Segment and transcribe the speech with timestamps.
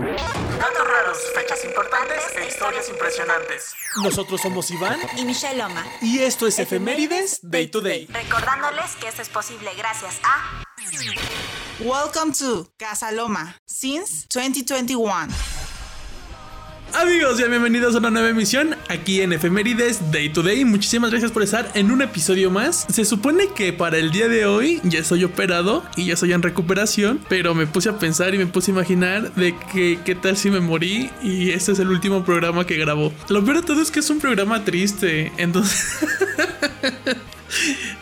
[0.00, 3.74] Datos raros, fechas importantes e historias impresionantes.
[3.96, 5.84] Nosotros somos Iván y Michelle Loma.
[6.00, 8.06] y esto es Efemérides Day to Day.
[8.12, 10.62] Recordándoles que esto es posible gracias a
[11.80, 15.57] Welcome to Casa Loma since 2021.
[16.94, 20.64] Amigos, ya bienvenidos a una nueva emisión aquí en Efemérides Day to Day.
[20.64, 22.86] Muchísimas gracias por estar en un episodio más.
[22.88, 26.42] Se supone que para el día de hoy ya estoy operado y ya estoy en
[26.42, 30.36] recuperación, pero me puse a pensar y me puse a imaginar de que qué tal
[30.36, 33.12] si me morí y este es el último programa que grabo.
[33.28, 35.98] Lo peor de todo es que es un programa triste, entonces...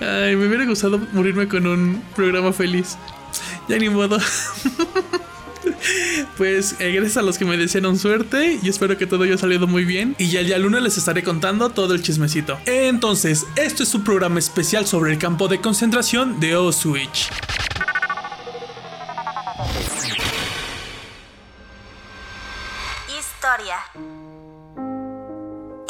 [0.01, 2.97] Ay, me hubiera gustado morirme con un programa feliz.
[3.69, 4.19] Ya ni modo.
[6.37, 9.85] Pues eh, a los que me desearon suerte y espero que todo haya salido muy
[9.85, 10.15] bien.
[10.19, 12.59] Y ya el día lunes les estaré contando todo el chismecito.
[12.67, 17.31] Entonces, esto es un programa especial sobre el campo de concentración de Auschwitz.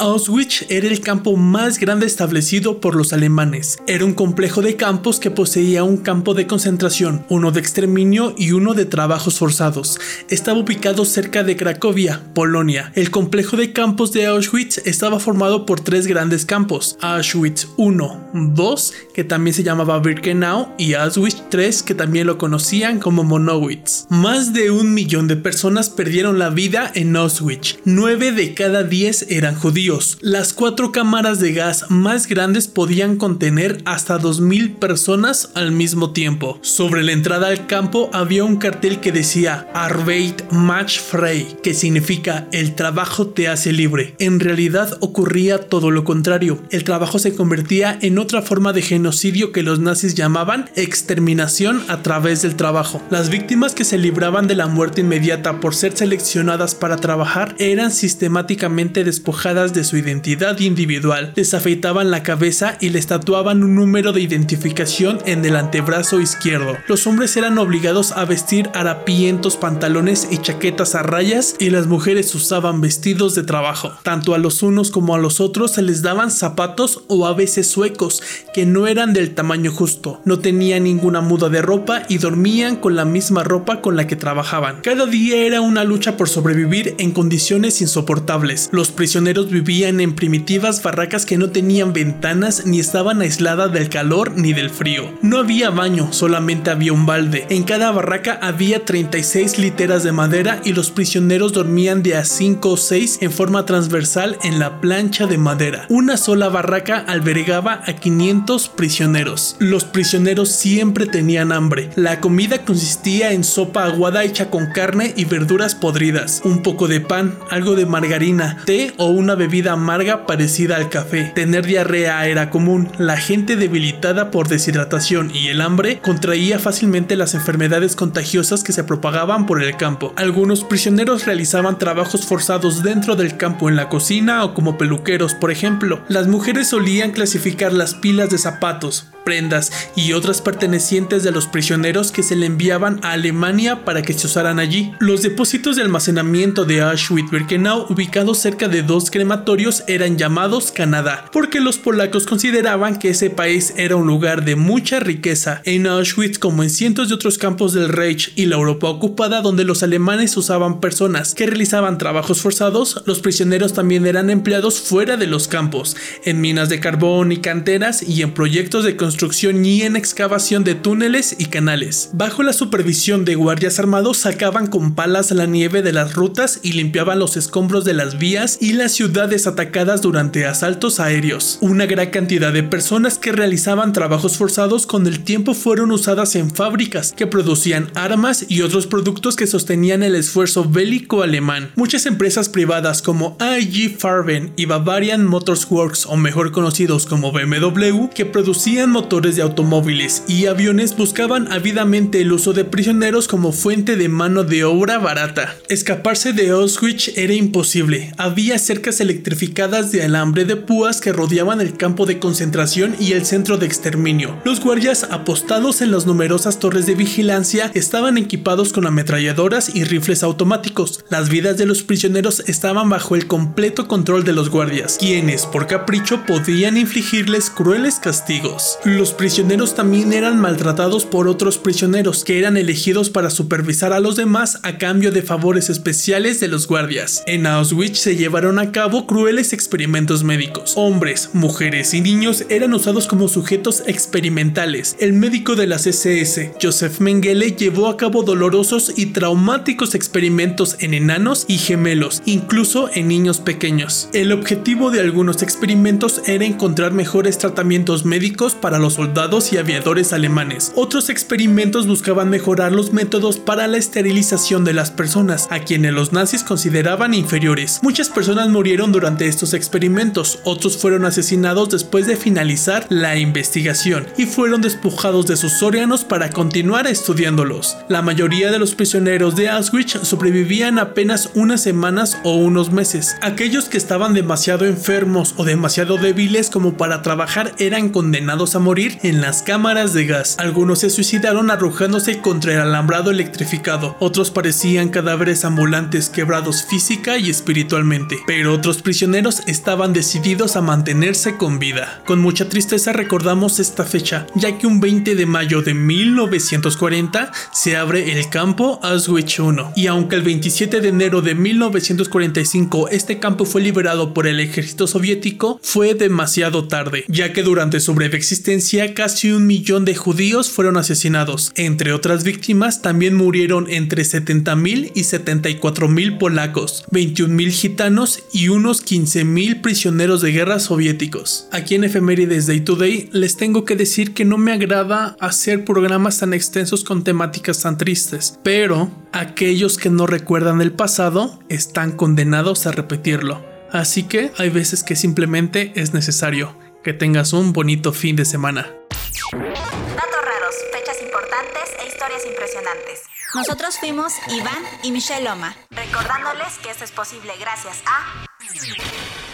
[0.07, 3.77] Auschwitz era el campo más grande establecido por los alemanes.
[3.87, 8.53] Era un complejo de campos que poseía un campo de concentración, uno de exterminio y
[8.53, 9.99] uno de trabajos forzados.
[10.29, 12.93] Estaba ubicado cerca de Cracovia, Polonia.
[12.95, 18.93] El complejo de campos de Auschwitz estaba formado por tres grandes campos: Auschwitz 1, 2,
[19.13, 24.05] que también se llamaba Birkenau, y Auschwitz 3, que también lo conocían como Monowitz.
[24.09, 27.79] Más de un millón de personas perdieron la vida en Auschwitz.
[27.83, 29.96] Nueve de cada diez eran judíos.
[30.21, 36.59] Las cuatro cámaras de gas más grandes podían contener hasta 2.000 personas al mismo tiempo.
[36.61, 42.47] Sobre la entrada al campo había un cartel que decía Arbeit macht frei, que significa
[42.51, 44.15] el trabajo te hace libre.
[44.19, 46.59] En realidad ocurría todo lo contrario.
[46.69, 52.03] El trabajo se convertía en otra forma de genocidio que los nazis llamaban exterminación a
[52.03, 53.01] través del trabajo.
[53.09, 57.91] Las víctimas que se libraban de la muerte inmediata por ser seleccionadas para trabajar eran
[57.91, 64.13] sistemáticamente despojadas de su identidad individual, les afeitaban la cabeza y les tatuaban un número
[64.13, 66.77] de identificación en el antebrazo izquierdo.
[66.87, 72.33] Los hombres eran obligados a vestir harapientos pantalones y chaquetas a rayas y las mujeres
[72.35, 73.91] usaban vestidos de trabajo.
[74.03, 77.67] Tanto a los unos como a los otros se les daban zapatos o a veces
[77.67, 78.21] suecos
[78.53, 80.21] que no eran del tamaño justo.
[80.25, 84.15] No tenían ninguna muda de ropa y dormían con la misma ropa con la que
[84.15, 84.81] trabajaban.
[84.81, 88.69] Cada día era una lucha por sobrevivir en condiciones insoportables.
[88.71, 94.31] Los prisioneros vivían en primitivas barracas que no tenían ventanas ni estaban aisladas del calor
[94.37, 95.11] ni del frío.
[95.21, 97.45] No había baño, solamente había un balde.
[97.49, 102.69] En cada barraca había 36 literas de madera y los prisioneros dormían de a 5
[102.69, 105.85] o 6 en forma transversal en la plancha de madera.
[105.89, 109.57] Una sola barraca albergaba a 500 prisioneros.
[109.59, 111.89] Los prisioneros siempre tenían hambre.
[111.97, 117.01] La comida consistía en sopa aguada hecha con carne y verduras podridas, un poco de
[117.01, 121.31] pan, algo de margarina, té o una bebida amarga parecida al café.
[121.35, 122.89] Tener diarrea era común.
[122.97, 128.83] La gente debilitada por deshidratación y el hambre contraía fácilmente las enfermedades contagiosas que se
[128.83, 130.13] propagaban por el campo.
[130.15, 135.51] Algunos prisioneros realizaban trabajos forzados dentro del campo en la cocina o como peluqueros, por
[135.51, 136.01] ejemplo.
[136.07, 142.13] Las mujeres solían clasificar las pilas de zapatos, prendas y otras pertenecientes de los prisioneros
[142.13, 144.93] que se le enviaban a Alemania para que se usaran allí.
[144.99, 151.59] Los depósitos de almacenamiento de Auschwitz-Birkenau, ubicados cerca de dos crematorios, eran llamados Canadá, porque
[151.59, 155.61] los polacos consideraban que ese país era un lugar de mucha riqueza.
[155.65, 159.65] En Auschwitz, como en cientos de otros campos del Reich y la Europa ocupada, donde
[159.65, 165.27] los alemanes usaban personas que realizaban trabajos forzados, los prisioneros también eran empleados fuera de
[165.27, 169.95] los campos, en minas de carbón y canteras y en proyectos de construcción y en
[169.95, 172.11] excavación de túneles y canales.
[172.13, 176.73] Bajo la supervisión de guardias armados sacaban con palas la nieve de las rutas y
[176.73, 181.57] limpiaban los escombros de las vías y las ciudades atacadas durante asaltos aéreos.
[181.61, 186.51] Una gran cantidad de personas que realizaban trabajos forzados con el tiempo fueron usadas en
[186.51, 191.71] fábricas que producían armas y otros productos que sostenían el esfuerzo bélico alemán.
[191.75, 198.07] Muchas empresas privadas como IG Farben y Bavarian Motors Works o mejor conocidos como BMW
[198.13, 203.95] que producían motores de automóviles y aviones buscaban ávidamente el uso de prisioneros como fuente
[203.95, 205.55] de mano de obra barata.
[205.69, 208.11] Escaparse de Auschwitz era imposible.
[208.17, 213.25] Había cercas electrificadas de alambre de púas que rodeaban el campo de concentración y el
[213.25, 214.35] centro de exterminio.
[214.43, 220.21] Los guardias apostados en las numerosas torres de vigilancia estaban equipados con ametralladoras y rifles
[220.21, 221.05] automáticos.
[221.09, 225.65] Las vidas de los prisioneros estaban bajo el completo control de los guardias, quienes por
[225.65, 228.77] capricho podían infligirles crueles castigos.
[228.97, 234.15] Los prisioneros también eran maltratados por otros prisioneros que eran elegidos para supervisar a los
[234.15, 237.21] demás a cambio de favores especiales de los guardias.
[237.27, 240.73] En Auschwitz se llevaron a cabo crueles experimentos médicos.
[240.77, 244.95] Hombres, mujeres y niños eran usados como sujetos experimentales.
[244.99, 250.95] El médico de las SS, Joseph Mengele, llevó a cabo dolorosos y traumáticos experimentos en
[250.95, 254.09] enanos y gemelos, incluso en niños pequeños.
[254.13, 260.13] El objetivo de algunos experimentos era encontrar mejores tratamientos médicos para los soldados y aviadores
[260.13, 260.71] alemanes.
[260.75, 266.13] Otros experimentos buscaban mejorar los métodos para la esterilización de las personas, a quienes los
[266.13, 267.79] nazis consideraban inferiores.
[267.81, 274.25] Muchas personas murieron durante estos experimentos, otros fueron asesinados después de finalizar la investigación y
[274.25, 277.77] fueron despojados de sus órganos para continuar estudiándolos.
[277.89, 283.15] La mayoría de los prisioneros de Auschwitz sobrevivían apenas unas semanas o unos meses.
[283.21, 288.99] Aquellos que estaban demasiado enfermos o demasiado débiles como para trabajar eran condenados a morir
[289.03, 290.35] en las cámaras de gas.
[290.39, 297.29] Algunos se suicidaron arrojándose contra el alambrado electrificado, otros parecían cadáveres ambulantes quebrados física y
[297.29, 302.01] espiritualmente, pero otros prisioneros estaban decididos a mantenerse con vida.
[302.05, 307.77] Con mucha tristeza recordamos esta fecha, ya que un 20 de mayo de 1940 se
[307.77, 313.45] abre el campo Auschwitz I, y aunque el 27 de enero de 1945 este campo
[313.45, 318.56] fue liberado por el ejército soviético, fue demasiado tarde, ya que durante su breve existencia
[318.95, 321.51] casi un millón de judíos fueron asesinados.
[321.55, 329.61] Entre otras víctimas también murieron entre 70.000 y 74.000 polacos, 21.000 gitanos y unos 15.000
[329.61, 331.47] prisioneros de guerra soviéticos.
[331.51, 335.65] Aquí en Efemérides Day to Day les tengo que decir que no me agrada hacer
[335.65, 341.91] programas tan extensos con temáticas tan tristes, pero aquellos que no recuerdan el pasado están
[341.91, 343.43] condenados a repetirlo.
[343.71, 346.55] Así que hay veces que simplemente es necesario
[346.87, 348.61] que tengas un bonito fin de semana.
[348.61, 353.01] Datos raros, fechas importantes e historias impresionantes.
[353.35, 355.53] Nosotros fuimos Iván y Michelle Loma.
[355.69, 358.25] Recordándoles que esto es posible gracias a...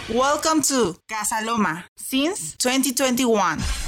[0.08, 3.83] Welcome to Casa Loma since 2021.